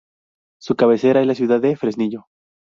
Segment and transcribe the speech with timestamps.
[0.59, 2.25] Su cabecera es la ciudad de Fresnillo.